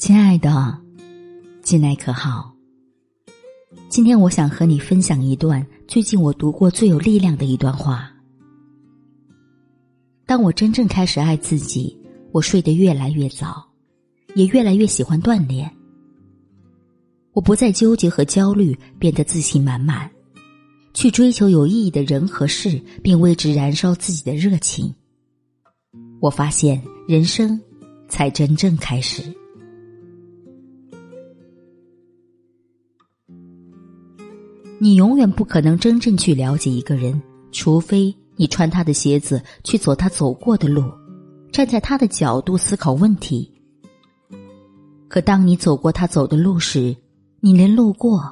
[0.00, 0.74] 亲爱的
[1.60, 2.54] 近来可好？
[3.90, 8.10] 今天我想和你分享一段最近我读过最有力量的一段话。
[10.24, 11.94] 当我真正开始爱自己，
[12.32, 13.62] 我睡得越来越早，
[14.34, 15.70] 也越来越喜欢锻炼。
[17.32, 20.10] 我不再纠结和焦虑，变得自信满满，
[20.94, 24.94] 去追求有意义的人和事，并为之燃烧自己的热情。
[26.20, 27.60] 我发现，人生
[28.08, 29.22] 才真正开始。
[34.82, 37.20] 你永远不可能真正去了解一个人，
[37.52, 40.82] 除非你穿他的鞋子去走他走过的路，
[41.52, 43.52] 站在他的角度思考问题。
[45.06, 46.96] 可当你走过他走的路时，
[47.40, 48.24] 你连路过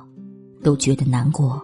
[0.63, 1.63] 都觉得难过。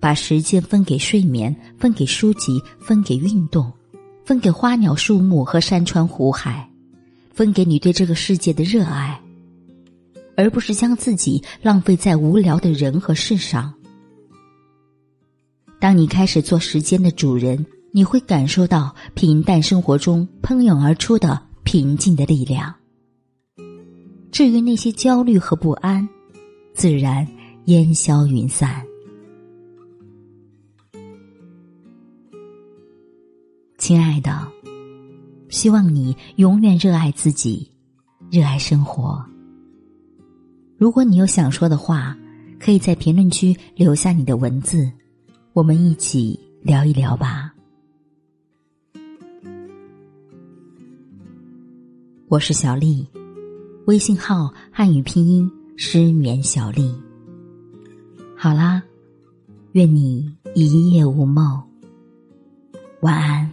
[0.00, 3.70] 把时间分给睡眠，分给书籍，分给运动，
[4.24, 6.66] 分给花鸟树木和山川湖海，
[7.34, 9.20] 分给你对这个世界的热爱。
[10.40, 13.74] 而不是将自己浪费在无聊的人和事上。
[15.78, 22.74] 当你开始做时间的主人，你会感受到平淡生活中喷涌而出的平静的力量。
[24.32, 26.08] 至于那些焦虑和不安，
[26.72, 27.28] 自然
[27.66, 28.82] 烟消云散。
[33.76, 34.48] 亲爱的，
[35.50, 37.70] 希望你永远热爱自己，
[38.30, 39.22] 热爱生活。
[40.80, 42.16] 如果你有想说的话，
[42.58, 44.90] 可以在评论区留下你的文字，
[45.52, 47.52] 我们一起聊一聊吧。
[52.28, 53.06] 我是小丽，
[53.88, 56.98] 微信号汉语拼音失眠小丽。
[58.34, 58.82] 好啦，
[59.72, 61.62] 愿你一夜无梦，
[63.02, 63.49] 晚安。